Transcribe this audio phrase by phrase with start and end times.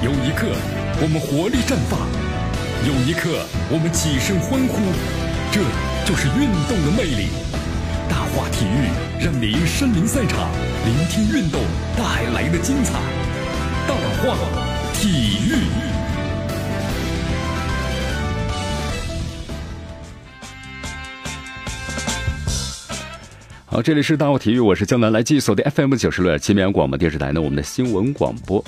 [0.00, 0.46] 有一刻
[1.02, 1.98] 我们活力绽放，
[2.86, 4.78] 有一刻我们起身欢呼，
[5.50, 5.60] 这
[6.06, 7.26] 就是运动的魅力。
[8.08, 8.86] 大话体育
[9.18, 10.48] 让您身临赛场，
[10.86, 11.60] 聆听运动
[11.96, 12.94] 带来的精彩。
[13.88, 14.38] 大话
[14.94, 15.66] 体育。
[23.66, 28.64] 好，这里是大话体育，我是江南，来继续锁定 FM 九十六点七绵阳广播电视台呢，我们的新闻广播。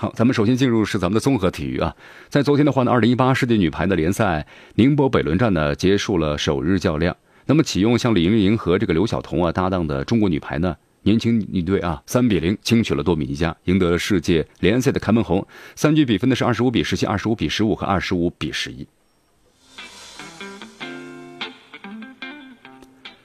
[0.00, 1.92] 好，咱们首先进入是咱们的综合体育啊，
[2.28, 7.16] 在昨天的话呢，二零一八世界女排的联赛宁波北仑站呢结束了首日较量，
[7.46, 15.44] 那么启用像李盈莹和这个刘晓彤啊搭档的中国女排呢，年轻女队啊三比零轻取了多米尼加，赢得了世界联赛的开门红，
[15.74, 18.86] 三局比分呢是二十五比十七、二十五比十五和二十五比十一。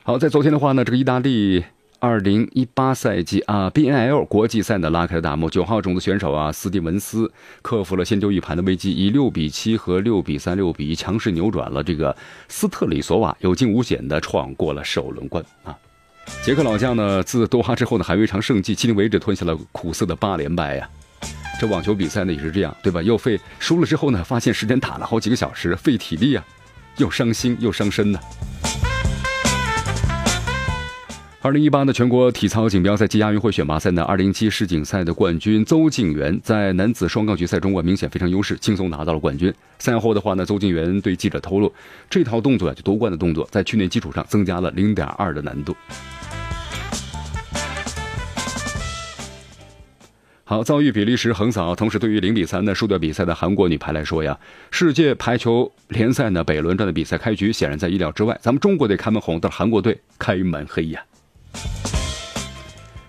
[0.02, 1.64] 好，在昨天的话呢，这个意大利
[2.04, 5.50] 二零一八赛季啊 B N L 国际赛呢拉开了大幕。
[5.50, 12.14] 九号种子选手啊斯蒂文斯克服了先丢一盘的危机，以六比七和六比三、六比一强势扭转了这个
[12.50, 15.74] 斯特里索瓦，有惊无险的闯过了首轮关啊。
[16.44, 20.90] 捷克老将呢自多哈之后呢还有一场胜绩，迄今为止吞下了苦涩的八连败呀。
[21.58, 23.02] 这网球比赛呢也是这样，对吧？
[23.02, 26.46] 又费输了之后呢，发现时间打了好几个小时，费体力啊，
[26.98, 28.20] 又伤心又伤身呢。
[31.44, 39.54] 二零一八的全国体操锦标赛暨亚运会选拔赛呢，二零一七世锦赛的冠军邹敬园在男子双杠决赛中啊，明显非常优势，轻松拿到了冠军。
[39.78, 41.70] 赛后的话呢，邹敬园对记者透露，
[42.10, 45.76] 这套动作啊，就夺冠的动作，在去年基础上增加了零点二的难度。
[50.46, 54.40] 好，遭遇比利时横扫，同时对于零比三呢输掉比赛的韩国女排来说呀，
[54.72, 61.04] 世界排球联赛呢北仑站的比赛开局显然在意料之外，咱们中国队开门红，但是韩国队开门黑呀。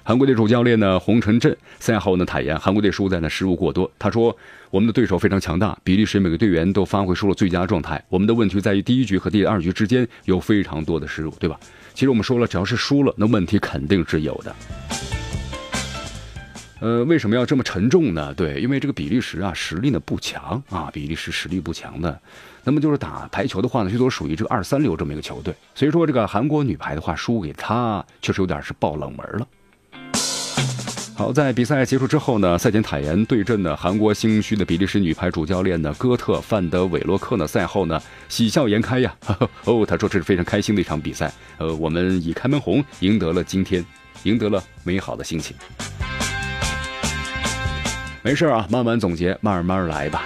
[0.06, 3.91] 韩国队主教练呢，洪晨振赛后呢坦言，韩国队输在呢失误过多。
[3.98, 4.36] 他说
[4.70, 8.05] ：“我们的对手非常强大，比利时每个队员都发挥出了最佳状态。
[8.10, 11.59] 我们的问题在于第一局和第二局之间有非常多的失误，对吧？
[11.94, 14.54] 其实我们说了，只要是输了，那问题肯定是有的。
[16.81, 18.34] 呃，为什么要这么沉重呢？
[18.34, 22.21] 对，因为这个比利时啊，实力呢不强啊，比利时实力不强的。
[22.62, 25.54] 那么就是打排球的话呢，最多属于这个二三流这么一个球队。
[25.75, 29.48] 所以说，这个韩国女排的话，输给他确实有点是爆冷门了。”
[31.16, 39.14] 好，在比赛结束之后呢，赛前坦言对阵的韩国兴虚的比利时女排主教练呢，戈特范德韦洛克呢，赛后呢喜笑颜开呀，
[39.64, 43.84] 哦，他说这是非常开心的一场比赛，呃，我们以开门红赢得了今天，
[44.24, 45.56] 赢得了美好的心情。
[48.22, 50.24] 没事啊，慢慢总结，慢慢来吧。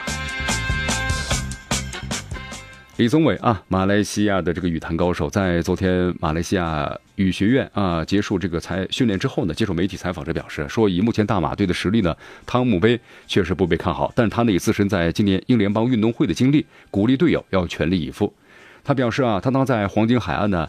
[2.98, 12.12] 李宗伟啊，马来西亚的这个羽坛高手，在昨天马来西亚羽学院啊结束这个采训练之后呢，接受媒体采访时表示说，以目前大马队的实力呢，
[12.44, 12.98] 汤姆杯
[13.28, 18.34] 确实不被看好，但是他呢以自身在今年英联邦运动会的经历，鼓励队友要全力以赴。
[18.82, 20.69] 他表示啊，他当在黄金海岸呢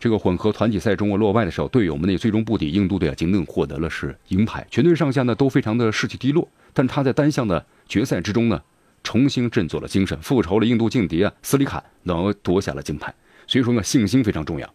[0.00, 6.48] 这个混合团体赛中落败的时候，队友们呢也最终不敌印度队啊，仅仅获得了是银牌，全队上下呢都非常的士气低落。
[6.72, 8.62] 但他在单项的决赛之中呢。
[9.06, 13.14] 重新振作了精神，复仇了印度劲敌啊斯里坎，能夺下了金牌。
[13.46, 14.68] 所以说呢，信心非常重要。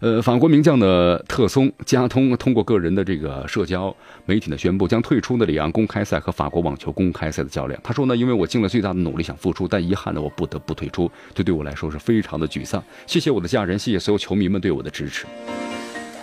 [0.00, 3.94] 呃，法国名将的特松加通通过个人的这个社交
[4.24, 7.78] 媒体呢，宣布将退出的里昂公开赛和法国网球公开赛的较量。
[7.84, 12.82] 他说呢，因为我尽了最大的努力想复出，但遗憾的我不得不退出，这对我来说是非常的沮丧。
[13.06, 15.26] 谢谢我的家人，谢谢所有球迷们对我的支持。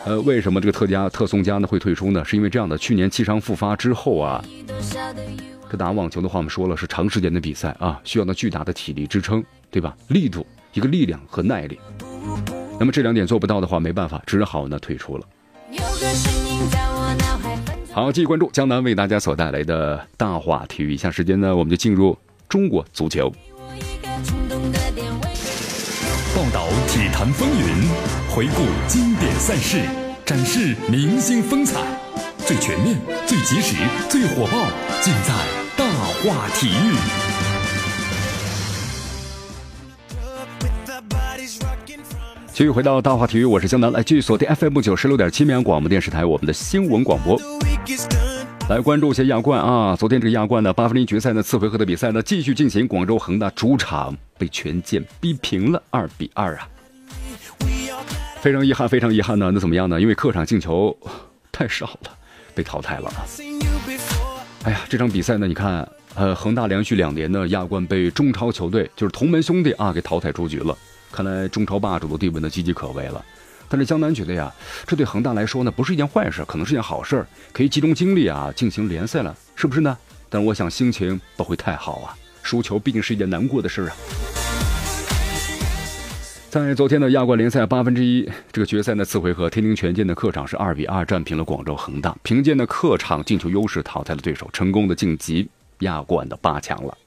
[0.06, 2.24] 呃，为什么这个特加特松加呢会退出呢？
[2.24, 4.44] 是因为这样的，去年气伤复发之后啊。
[5.76, 9.96] 打网球的话，我们说了是长时间的比赛啊，需要呢巨大的体力支撑，对吧？
[10.08, 11.80] 力度、一个力量和耐力。
[12.80, 15.26] 那么这两点做不到的话，没办法，只好呢退出了。
[17.92, 20.94] 好，继续关注江南为大家所带来的大话体育。
[20.94, 22.18] 以下时间呢，我们就进入
[22.50, 23.30] 中国足球，
[26.36, 27.88] 报道体坛风云，
[28.30, 29.82] 回顾经典赛事，
[30.26, 31.80] 展示明星风采。
[32.46, 33.76] 最全面、最及时、
[34.08, 34.68] 最火爆，
[35.02, 35.34] 尽在
[36.26, 36.96] 话体育。
[42.52, 47.40] 继续回到大话体育，我是江南，来继续锁定 FM 九十六点七绵阳广播电视台，我们的新闻广播。
[48.70, 49.96] 来关注一下亚冠啊！
[49.96, 52.88] 昨天这个亚冠呢，八分之一决赛呢，次回合的比赛呢，继续进行。
[52.88, 56.68] 广州恒大主场被权健逼平了二比二啊！
[58.42, 59.52] 非常遗憾，非常遗憾呢。
[59.54, 60.02] 那怎么样呢？
[60.02, 60.98] 因为客场进球
[61.52, 62.10] 太少了。
[62.56, 63.12] 被淘汰了。
[64.64, 65.86] 哎呀，这场比赛呢，你看，
[66.16, 70.76] 呃，恒大连续两年的亚冠被中超球队，就是同门兄弟啊，给淘汰出局了。
[71.12, 73.24] 看来中超霸主的地位呢岌岌可危了。
[73.68, 74.50] 但是江南觉得呀，
[74.88, 79.98] 这对恒大来说呢，不是一件坏事，可能是件好事，可以集中精力啊，进行联赛了，是不是呢？
[80.30, 83.96] 但我想心情不会太好啊，输球毕竟是一件难过的事啊。
[86.50, 96.98] 在昨天的亚冠联赛八分之一这个决赛的次回合，天津权健的客场是二比二战平了广州恒大，凭借的客场进球优势淘汰了对手，成功的晋级亚冠的八强了。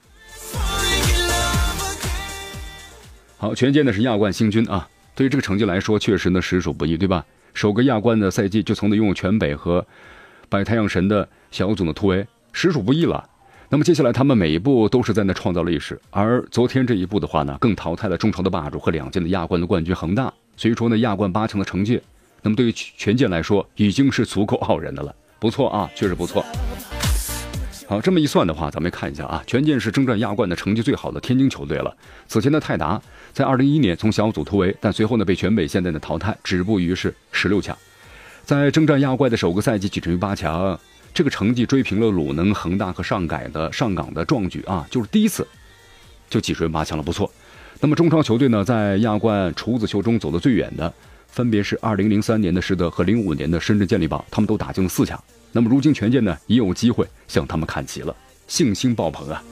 [3.37, 7.25] 好，权健呢是亚冠新军啊，对于这个成绩来说，确实呢实属不易，对吧？
[7.55, 9.85] 首个亚冠的赛季就从那拥有全北和
[10.49, 13.29] 白太阳神的小组的突围，实属不易了。
[13.69, 16.01] 那么接下来，他们每一步都是在那创造历史。
[16.11, 20.33] 而昨天这一步的话呢，更淘汰了中超的霸主和两届的亚冠的冠军恒大。
[20.57, 22.01] 所以说呢，亚冠八强的成绩，
[22.43, 25.15] 那么对于权健来说，已经是足够傲人的了。
[25.39, 26.45] 不错啊，确实不错。
[27.89, 31.97] 好，这么一算的话，咱们看一下啊，权健是征战亚冠的成绩最好的天津球队了。
[32.27, 33.01] 此前的泰达
[33.33, 37.75] 在二零一一年从小组突围，但随后呢被全北现在的淘汰，止步于是十六强。
[38.45, 40.79] 在征战亚冠的首个赛季，跻身于八强。
[41.15, 45.49] 这个成绩追平了鲁能、恒大和上港的上港的壮举啊，就是第一次
[46.29, 47.33] 就跻身八强了，不错。
[47.81, 50.93] 那么中超球队呢，在亚冠处子球中走得最远的，
[51.27, 55.19] 分别是2003年的实德和05年的深圳健力宝，他们都打进了四强。
[55.53, 58.15] 那么如今权健呢，也有机会向他们看齐了，
[58.47, 59.43] 信心爆棚啊！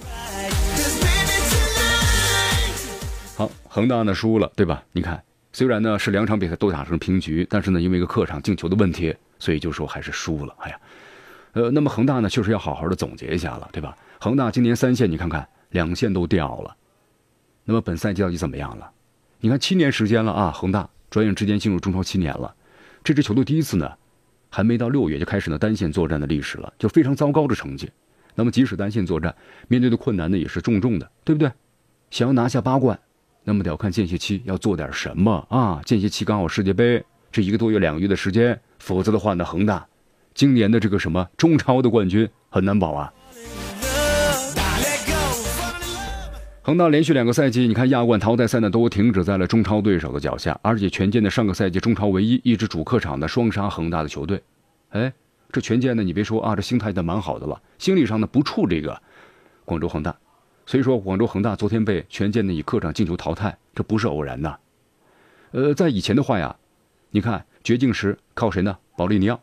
[3.37, 4.83] 好，恒大呢输了，对吧？
[4.93, 5.23] 你看，
[5.53, 10.55] 虽然呢是两场比赛都打成平局，但是呢因为一个客场进球的问题，所以就说还是输了。
[10.61, 10.79] 哎呀。
[11.53, 13.97] 呃，那么恒大呢，确实要好好的总结一下了，对吧？
[14.21, 16.77] 恒大今年三线，你看看两线都掉了。
[17.65, 18.91] 那么本赛季到底怎么样了？
[19.41, 22.55] 你看七年时间了啊，恒大转眼之间进入中超七年了，
[23.03, 23.91] 这支球队第一次呢，
[24.57, 27.91] 还没到六月就开始呢单线作战的历史了，就非常糟糕的成绩。
[28.35, 29.37] 那么即使单线作战，
[29.69, 31.53] 面对的困难呢也是重重的，对不对？
[32.11, 32.99] 想要拿下八冠，
[33.45, 35.83] 那么得要看间歇期要做点什么啊？
[35.85, 39.87] 间歇期刚好世界杯这一个多月、两个月的时间，否则的话呢，恒大。
[40.33, 43.13] 今年的这个什么中超的冠军很难保啊！
[46.67, 54.43] 恒大连续两个赛季，你看亚冠淘汰赛呢都停止在了中超对手的脚下，而且权健的上个赛季中超唯一一支主客场的双杀恒大的球队，
[54.89, 55.13] 哎，
[55.53, 59.01] 这权健呢你别说啊，这心态的蛮好的了，心理上呢不怵这个
[59.65, 60.13] 广州恒大，
[60.67, 64.59] 所以说广州恒大昨天被权健呢以客场进球淘汰，这不是偶然的。
[65.53, 66.57] 呃，在以前的话呀，
[67.11, 68.77] 你看绝境时靠谁呢？
[68.97, 69.41] 保利尼奥。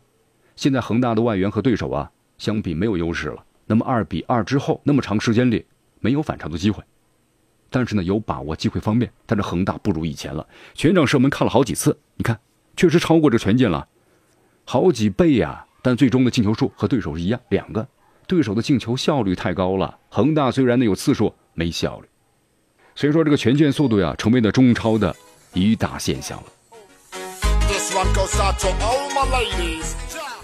[0.56, 3.42] 现在恒大的外援和对手啊相比没有优势了。
[3.64, 5.64] 那么二比二之后，那么长时间里
[6.00, 6.84] 没有反超的机会，
[7.74, 10.46] 但是呢有把握机会方面，但是恒大不如以前了。
[10.74, 12.38] 全场射门看了好几次，你看
[12.76, 13.88] 确实超过这权健了，
[14.64, 15.66] 好几倍呀。
[15.82, 17.84] 但最终的进球数和对手是一样，两个。
[18.28, 22.06] 对手的进球效率太高了，恒大虽然呢有次数没效率，
[22.94, 25.12] 所以说这个权健速度呀成为了中超的
[25.52, 26.46] 一大现象了。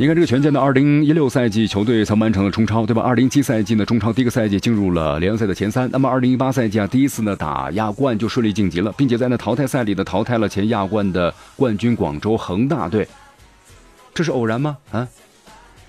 [0.00, 3.02] 你看这个权健的二零一六赛季球队曾完成了中超，对吧？
[3.02, 5.86] 二零一七赛季呢，中超第一个赛季进入了联赛的前三。
[5.92, 13.06] 那么二零一八赛季啊，第一次呢打亚冠就顺利晋级了，并且在那淘汰赛里的淘汰了前亚冠的冠军广州恒大队。
[14.14, 14.78] 这是偶然吗？
[14.90, 15.06] 啊？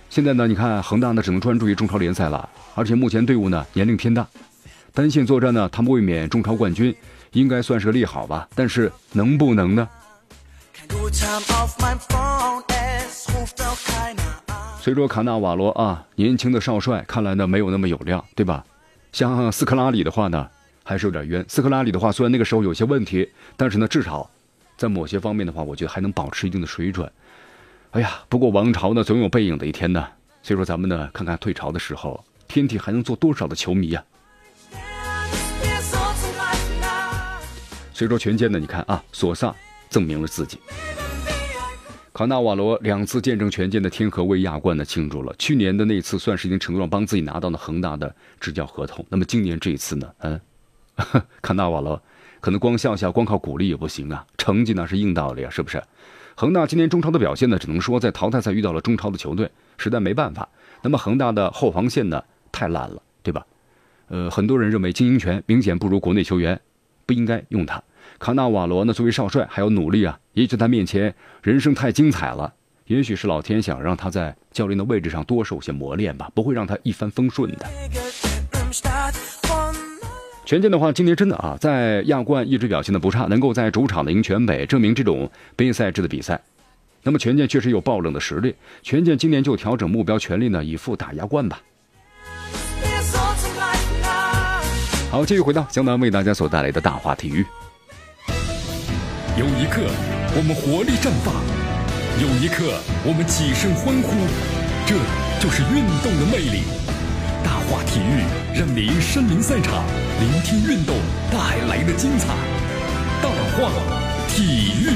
[0.10, 4.28] 现在呢，你看恒大呢只能专注于中超联赛了，而且目前队伍呢年龄偏大，
[4.94, 6.94] 单线作战呢他们卫冕中超冠军
[7.32, 8.46] 应该算是个利好吧？
[8.56, 9.88] 但是能不能呢？
[14.82, 18.66] 随着卡纳瓦罗啊，年轻的少帅看来呢没有那么有料，对吧？
[19.12, 20.50] 像斯科拉里的话呢，
[20.84, 21.46] 还是有点冤。
[21.48, 24.28] 斯科拉里的话虽然那个时候有些问题，但是呢至少
[24.78, 27.08] 在某些方面的话，我觉得还能保持一定的水准。
[27.92, 30.04] 哎呀，不过王朝呢总有背影的一天呢，
[30.42, 34.04] 所以说咱们呢看看退潮的时候，天体还能做多少的球迷呀？
[37.94, 39.54] 所以说权健呢，你看啊，索萨
[39.92, 40.58] 证明了自己。
[42.14, 45.34] 卡纳瓦罗两次见证权健的天河为亚冠的庆祝了。
[45.40, 49.06] 去年的那次算是一定程度上帮自己拿到了恒大的执教合同。
[49.08, 50.12] 那么今年这一次呢？
[50.20, 50.40] 嗯，
[51.42, 52.02] 卡纳瓦罗
[52.42, 55.82] 可能光笑笑、光靠鼓励也不行啊，成绩呢是硬道理啊，是不是？
[56.36, 60.50] 恒大今年中超的表现呢，只能说在淘汰赛遇到了中超的球队，实在没办法。
[60.82, 63.46] 那么恒大的后防线呢，太烂了，对吧？
[64.10, 66.60] 呃，很多人认为经营权明显不如国内球员，
[67.06, 67.82] 不应该用他。
[68.22, 70.20] 卡纳瓦罗呢，作为少帅还要努力啊！
[70.34, 71.12] 也许他面前
[71.42, 72.54] 人生太精彩了，
[72.86, 77.66] 也许是老天想让他在教练的位置上多受些磨练吧，不会让他一帆风顺的。
[80.46, 86.40] 权健的话，今年真的啊，在亚冠一直表现的不差，能够在主场的赢全北，证明这种杯赛制的比赛，
[87.02, 88.54] 那么权健确实有爆冷的实力。
[88.84, 91.60] 权健今年就调整目标，全力呢以赴打亚冠吧。
[95.10, 97.44] 好，继续回到江南为大家所带来的大话体育。
[99.38, 99.82] 有一刻，
[100.36, 101.32] 我们活力绽放；
[102.22, 102.74] 有一刻，
[103.06, 104.12] 我们起身欢呼。
[104.86, 104.96] 这
[105.40, 106.64] 就是运动的魅力。
[107.44, 108.24] 大话体育。
[108.54, 109.86] 让您身临赛场，
[110.20, 110.94] 聆听运动
[111.32, 112.28] 带来的精彩。
[113.24, 113.72] 大话
[114.28, 114.92] 体育。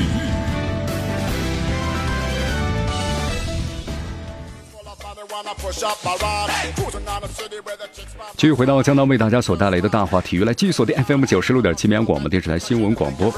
[8.36, 13.34] 继续回到江南为大家所带来的大话体育，来继续锁定 FM 九十六点七绵阳广播电视台新闻广播。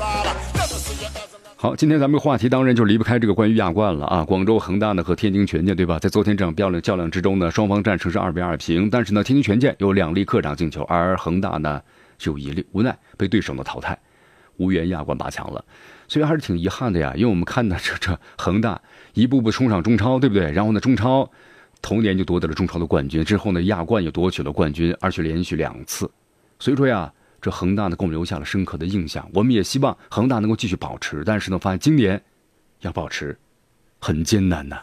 [1.60, 4.24] 好，今天咱们话题当然就离不开这个关于亚冠了啊！
[4.24, 5.98] 广州恒大呢和天津权健，对吧？
[5.98, 11.82] 在昨天这场较量较量之中呢，双方战成是二比二平，但是呢，天津权健有两粒客场进球，而恒大呢
[12.20, 13.98] 只有一粒，无奈被对手呢淘汰，
[14.58, 15.66] 无缘亚冠八强了。
[16.08, 18.80] 所以还是挺遗憾的呀，因为我们看呢这这恒大
[19.16, 20.52] 一步步冲上中超，对不对？
[20.52, 21.28] 然后呢，中超
[21.82, 26.08] 同年就夺得了中超的冠军，之后呢，亚冠又夺取了冠军，而且连续两次。
[26.60, 27.12] 所以说呀。
[27.48, 29.26] 这恒大呢，给我们留下了深刻的印象。
[29.34, 32.22] 我们也希望恒大能够继续保持，但是呢，发现今年
[32.82, 33.38] 要保持
[34.00, 34.78] 很艰难呐。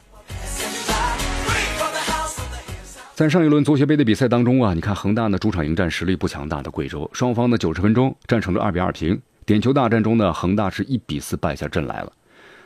[3.14, 9.20] 在上一轮足协杯的比赛当中啊，你看恒大呢主场迎战实力不强大的贵州，双方呢九十分钟战成了二比二平。
[9.44, 12.10] 点球大战中呢，恒大是一比四败下阵来了。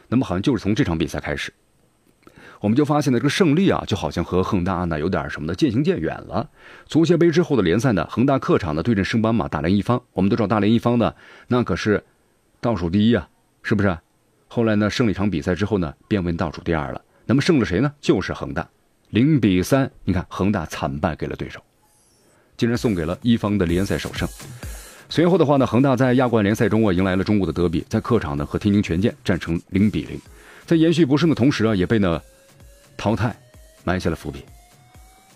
[0.06, 1.52] 那么好像就是从这场比赛开始。
[2.60, 6.50] 我们就发现呢，这个胜利啊，就好像和恒大呢有点什么的渐行渐远了。
[6.86, 11.14] 足协杯之后的联赛呢，恒大客场呢对阵升班马大连一方，我们都知道大连一方呢，
[11.46, 12.02] 那可是
[12.60, 13.28] 倒数第一啊，
[13.62, 13.96] 是不是？
[14.48, 17.00] 后来呢，胜了一场比赛之后呢，变为倒数第二了。
[17.26, 17.92] 那么胜了谁呢？
[18.00, 18.68] 就是恒大，
[19.10, 19.88] 零比三。
[20.04, 21.60] 你看恒大惨败给了对手，
[22.56, 24.26] 竟然送给了一方的联赛首胜。
[25.08, 30.18] 随后的话呢，恒大在亚冠联赛中啊迎来了中国的德比，在客场呢和天津权健战成零比零，
[30.66, 32.20] 在延续不胜的同时啊，也被呢。
[32.98, 33.34] 淘汰，
[33.84, 34.44] 埋下了伏笔。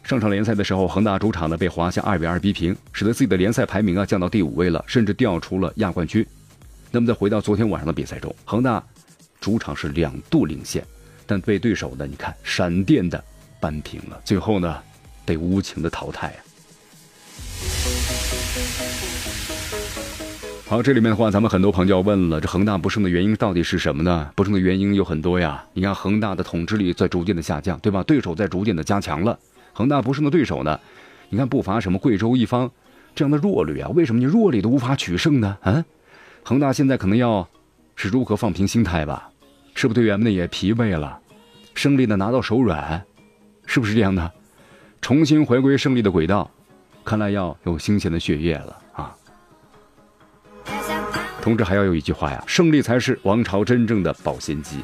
[0.03, 6.27] 上场联赛的时候，恒大主场呢被华夏二比二逼平，使得自己的联赛排名啊降到第五位了，甚至掉出了亚冠区。
[6.91, 8.85] 那么再回到昨天晚上的比赛中，恒大
[9.41, 10.85] 主场是两度领先，
[11.25, 13.23] 但被对手呢，你看闪电的
[13.61, 14.83] 扳平了，最后呢
[15.25, 16.43] 被无情的淘汰啊。
[20.73, 24.33] 好，这里面的话，咱们很多朋友要问了，这恒大不胜的原因到底是什么呢？
[24.35, 25.63] 不胜的原因有很多呀。
[25.75, 28.03] 你看恒大的统治力在逐渐的下降，对吧？
[28.05, 29.39] 对手在逐渐的加强了。
[29.75, 30.81] 恒大不胜的对手呢？
[31.29, 32.71] 你看不乏什么贵州一方
[33.15, 33.91] 这样的弱旅啊？
[33.91, 35.59] 为什么你弱旅都无法取胜呢？
[35.61, 35.85] 啊，
[36.43, 37.47] 恒大现在可能要
[37.95, 39.29] 是如何放平心态吧？
[39.75, 41.19] 是不是队员们也疲惫了？
[41.75, 43.05] 胜利呢拿到手软，
[43.67, 44.33] 是不是这样的？
[45.03, 46.51] 重新回归胜利的轨道，
[47.05, 48.79] 看来要有新鲜的血液了！
[51.43, 54.79] 同志还要有一句话呀，胜利才是王朝真正的保鲜剂。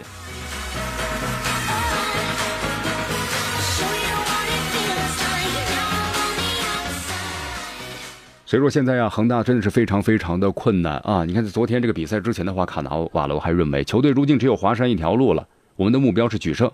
[8.45, 11.25] 所以说现在呀，恒大真的是非常非常的困难啊！
[11.25, 15.47] 你看，在昨天这个比赛之前的话，卡纳瓦罗还认为球队如今只有华山一条路了，
[15.77, 16.69] 我们的目标是取胜，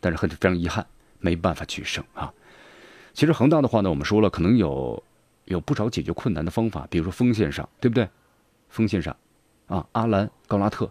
[0.00, 0.86] 但是很非常遗憾，
[1.18, 2.32] 没办法取胜啊。
[3.12, 5.02] 其实恒大的话呢，我们说了，可能有
[5.44, 8.08] 有不少解决困难的方法，比如说锋线上，对不对？
[8.74, 9.16] 锋线上，
[9.68, 10.90] 啊，阿兰、高拉特，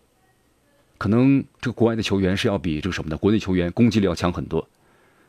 [0.98, 4.66] 可能这个国外的球员是要比这个什么的国内球员攻击力要强很多。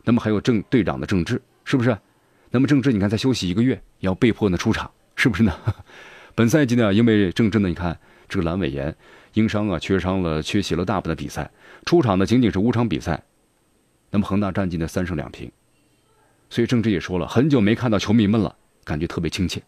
[0.05, 1.99] 那么还有郑队长的郑智，是不是？
[2.53, 5.53] 那么郑智，你看在休息一个月，也要被迫呢出场，是不是呢？
[6.37, 8.95] 本赛季呢，因为郑智呢，你看这个阑尾炎
[9.33, 11.51] 因伤啊，缺伤了，缺席了大部分的比赛，
[11.85, 13.21] 出场呢仅仅是五场比赛。
[14.13, 15.51] 那么恒大战绩呢三胜两平，
[16.49, 19.61] 所以郑智也说了，很久没看到球迷们了，感觉特别亲切。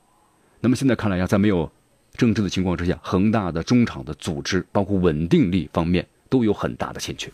[0.61, 1.69] 那么现在看来呀，在没有。
[2.17, 7.31] 政治的情况之下，恒大的中场的组织，包括稳定力方面，都有很大的欠缺。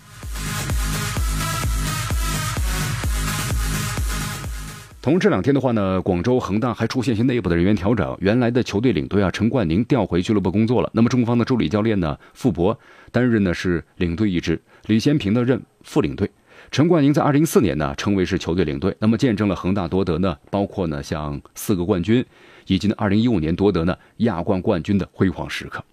[5.01, 10.89] 同这两天的话呢，广州恒大还出现一些内部的人员调整，原来的球队领队啊陈冠宁调回俱乐部工作了。
[10.93, 12.79] 那么中方的助理教练呢傅博
[13.11, 16.31] 担任的是领队一职，李先平呢任副领队。
[16.73, 22.25] 陈冠宁在二零一四年呢称为是球队领队，那么见证了恒大夺得呢包括呢像四个冠军。
[22.67, 25.85] 以及呢，二零一五年夺得呢亚冠冠军的辉煌时刻，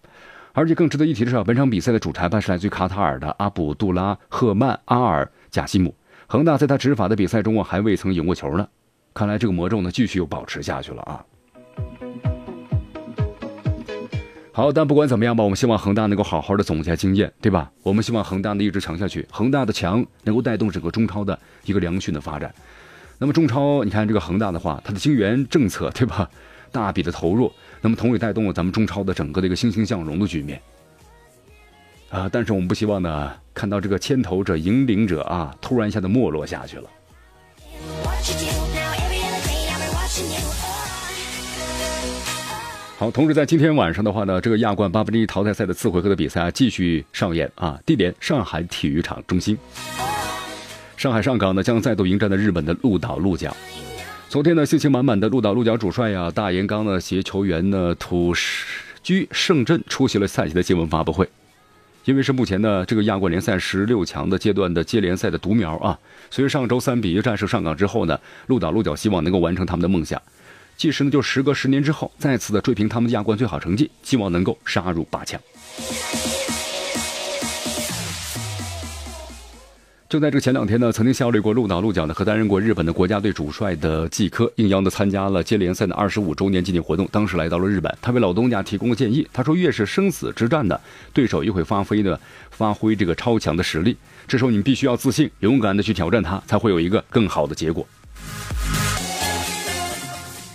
[0.53, 5.93] 而且更值得一提的是，本场比赛的主裁判是来自于卡塔尔的阿卜杜拉赫曼阿尔贾西姆。
[6.27, 8.65] 恒大在他执法的比赛中啊，还未曾赢过球呢。
[9.13, 11.25] 看来这个魔咒呢，继续又保持下去了啊。
[14.51, 17.71] 好，但不管怎么样吧，我们希望恒大能够好好的总结经验，对吧？
[17.83, 22.53] 我们希望恒大呢一直强下去，恒大的强能够带动整个中超的一个良性的发展。
[23.19, 26.29] 那么中超，你看这个恒大的话，它的金元政策，对吧？
[26.71, 27.51] 大笔的投入，
[27.81, 30.61] 那么同时带动了咱们中超的整个的一个欣欣向荣的局面
[32.09, 32.29] 啊！
[32.31, 36.89] 但是我们不希望呢，看到这个牵头者、引领者啊，突然一下子没落下去了。
[42.99, 49.57] 好，同时在今天晚上的话呢，这个亚冠八分之一淘汰赛的次回合的比赛啊，继续上演啊，地点上海体育场中心。
[50.97, 53.55] 上海上港呢将再度迎战的日本的鹿岛鹿角。
[54.27, 58.33] 昨天呢，信心满满的鹿岛鹿角主帅呀，大岩刚呢携球员呢土
[59.01, 61.25] 居胜镇出席了赛前的新闻发布会。
[62.03, 65.97] 因为是目前呢这个亚冠联赛十六强的阶段的接联赛的独苗啊，
[66.29, 70.21] 所以上周三比一战胜上港之后呢，鹿岛鹿角希望能够完成他们的梦想，
[70.79, 75.37] 届时呢就时隔十年之后再次的追平他们的亚冠最好成绩，希望能够杀入八强。
[80.07, 87.05] 就在这前两天呢，曾经效力过鹿岛鹿角的和担任过日本的国家队主帅的季科应邀的参加了接联赛的二十五周年纪念活动。
[87.11, 89.27] 当时来到了日本，他为老东家提供了建议。
[89.33, 90.79] 他说：“越是生死之战呢，
[91.11, 92.17] 对手越会发挥的
[92.51, 93.97] 发挥这个超强的实力。
[94.29, 97.85] 这时候你必须要自信，勇敢的去挑战他，才会有一个更好的结果。”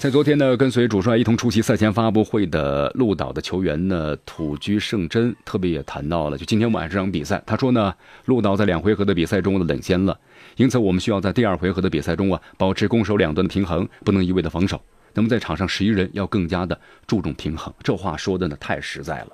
[0.04, 7.94] 在昨天呢，跟随主帅一同出席赛前发布会的鹿岛的球员呢，土居胜真特别也谈到了，就今天晚上这场比赛，他说呢，
[8.26, 10.20] 鹿岛在两回合的比赛中的领先了，
[10.56, 14.78] 因此我们需要在第二回合的比赛中啊，保持攻守两端的平衡，不能一味的防守。
[15.14, 19.28] 那么在场上十一人要更加的注重平衡，这话说的呢太实在了。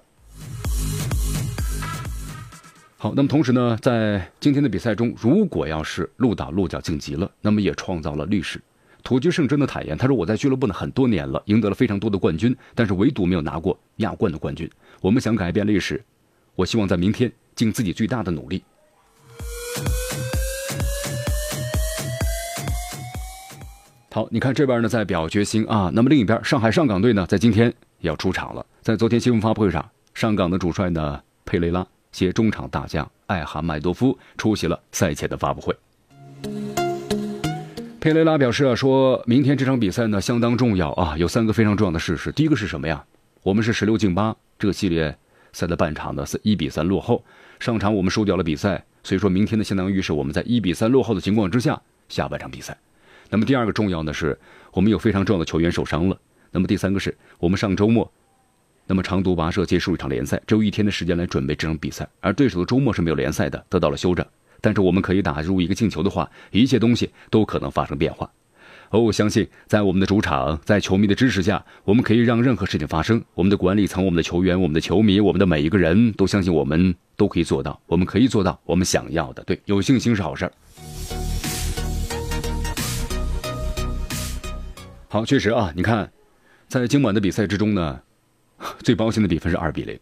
[2.97, 8.61] 好，那么同时呢，在今天的比赛中，如果要是鹿岛鹿角晋级了，那么也创造了历史。
[9.02, 14.71] 土居胜真的坦言，他说：“我在俱乐部呢很多年了，赢得了非常多的冠军，但是唯独没有拿过亚冠的冠军。
[15.00, 16.02] 我们想改变历史，
[16.54, 18.62] 我希望在明天尽自己最大的努力。”
[24.12, 36.89] 好，你看这边呢在表决心啊，那么另一边上海上港队呢在今天要出场了，在昨天新闻发布会上，上港的主帅呢佩雷拉携中场大将艾哈迈多夫出席了赛前的发布会。
[38.00, 42.33] 佩雷拉表示啊，说明天这场比赛呢相当重要啊，有三个非常重要的事实。
[42.33, 43.04] 第一个是什么呀？
[43.42, 45.14] 我们是十六进八，这个系列
[45.52, 47.23] 赛的半场呢是一比三落后，
[47.59, 51.78] 上场我们输掉了比赛，所以说明天呢相当于是我们在一比三落后的情况之下
[52.09, 52.75] 下半场比赛。
[53.28, 54.38] 那么第二个重要的是，
[54.73, 56.19] 我们有非常重要的球员受伤了。
[56.50, 58.11] 那么第三个是我们上周末，
[58.87, 64.25] 那么长途跋涉结束一场联赛，只有一天的时间来准备这场比赛，而对手的周末是没有联赛的，得到了休整。
[64.61, 68.31] 但是我们可以打入一个进球的话，一切东西都可能发生变化。
[68.90, 73.23] 哦，我相信在我们的主场，在球迷的支持下，我们可以让任何事情发生。
[73.35, 77.81] 我们的管理层、我们的球员、我们的球迷、我们的每一个人都相信我们都可以做到。
[77.87, 79.44] 我们可以做到我们想要的。
[79.44, 80.53] 对，有信心是好事儿。
[85.07, 86.11] 好，确实啊，你看，
[86.66, 88.01] 在今晚的比赛之中呢，
[88.83, 89.96] 最高兴的比分是二比零，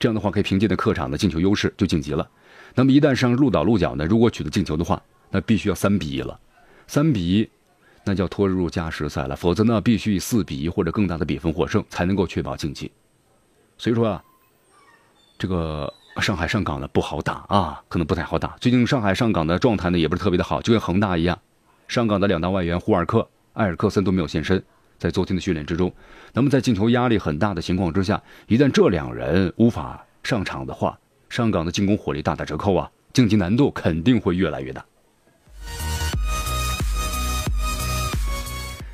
[0.00, 2.28] 这样的话可以凭借着客场的进球优势就晋级了。
[2.76, 6.38] 那么一旦上鹿岛鹿角呢，如果取得进球的话，那必须要三比一了，
[6.86, 7.48] 三比一，
[8.04, 12.92] 那就要拖入加时赛了，否则呢，必须以四比一或者更大的比分获胜，才能够确保晋级。
[13.78, 14.22] 所以说啊，
[15.38, 18.56] 这个上海上港呢不好打啊，可能不太好打。
[18.60, 21.38] 最近上海上港的状态呢也不是特别的好，就跟恒大一样，
[21.88, 24.62] 上港的两大外援胡尔克、埃尔克森都没有现身，
[24.98, 25.90] 在昨天的训练之中。
[26.34, 34.84] 那么在进球压力很大的情况之下，一旦这两人无法上场的话，上港的进攻火力大打折扣啊，晋级难度肯定会越来越大。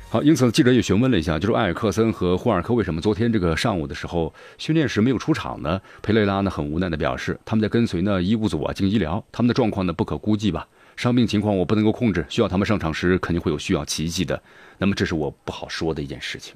[0.09, 5.81] 好，因此记者也询问了一下，就是埃尔克森和霍尔克为什么昨天这个上午的时候训练时没有出场呢？
[6.03, 14.39] 佩雷拉呢很无奈的表示，他们在跟随呢医务组啊进行医疗，他们的状况呢不可估计吧，伤病情况我不能够控制，需要他们上场时肯定会有需要奇迹的，
[14.77, 16.53] 那么这是我不好说的一件事情。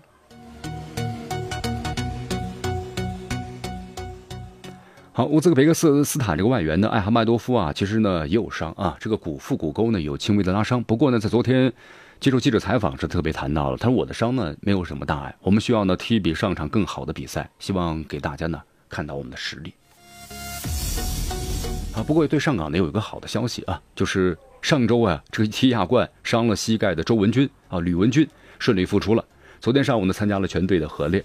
[5.17, 10.84] 好，乌兹别克斯斯坦这个外援呢，艾哈迈多夫啊，其实呢也有伤啊，这个骨腹股沟呢有轻微的拉伤。
[10.84, 11.73] 不过呢，在昨天
[12.19, 19.73] 接受记者采访时特别谈到了，他说我的伤呢没有什么大碍，我们需要呢踢比上场更好的比赛，希望给大家呢看到我们的实力。
[21.95, 29.25] 啊，不过对上港呢有一个好的消息啊，就是上周啊这个踢亚冠伤了膝盖的周文军啊吕文军顺利复出了，
[29.60, 31.23] 昨天上午呢参加了全队的合练。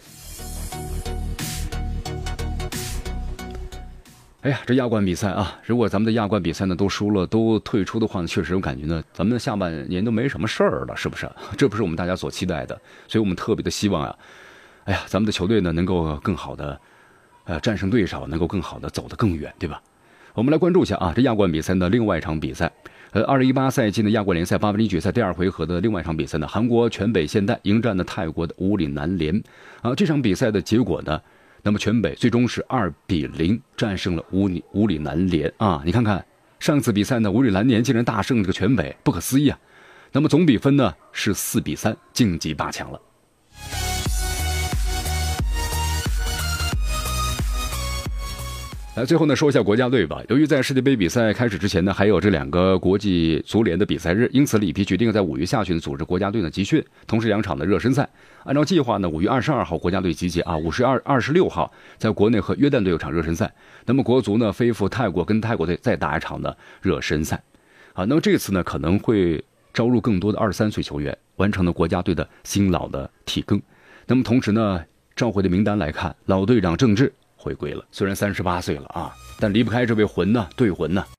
[4.43, 11.31] 哎呀，这亚冠比赛啊，如果咱们的亚冠比赛呢都输了，都退出的话呢，确实我感觉呢，咱们的下半年都没什么事儿了，是不是？
[11.57, 12.75] 这不是我们大家所期待的，
[13.07, 14.17] 所以我们特别的希望啊，
[14.83, 16.81] 哎呀，咱们的球队呢能够更好的，
[17.45, 19.81] 呃，战胜对手，能够更好的走得更远，对吧？
[20.35, 22.69] 我们来关注一下啊，这亚冠比赛的另外一场比赛，
[23.13, 29.41] 呃，二零一八赛季的亚冠联赛八分之一决赛第二回合的另外一场比赛呢，韩国全北现代迎战的泰国的五里南联，
[29.83, 31.21] 啊，这场比赛的结果呢？
[31.63, 35.81] 那么全北最终是二比零战胜了乌里五里南联啊！
[35.85, 36.25] 你看看
[36.59, 39.59] 上次比赛呢，乌里南联竟然大胜这个全北，不可思议啊！
[40.11, 43.01] 那么总比分呢是四比三晋级八强了。
[48.95, 50.23] 来，最后呢，说一下国家队吧。
[50.29, 58.07] 由于在世界杯比赛开始之前呢，还有这两个国际足联的比赛日，因此里皮决定在五月下旬组织国家队的集训，同时两场的热身赛。
[58.45, 63.51] 按照计划呢，五月二十二号国家队集结啊，五十二二十六号在国内和约旦队有场热身赛。
[63.87, 67.43] 那么国足呢，飞赴泰国跟泰国队再打一场的热身赛。
[67.95, 73.59] 啊，那么这次呢，可能会招入更多的二十三岁球员，完成了国家队的新老的替更。
[74.07, 74.85] 那么同时呢，
[75.17, 77.11] 召回的名单来看，老队长郑智。
[77.43, 81.05] 回归了，虽然三十八岁了啊，但离不开这位魂呢，对魂呢。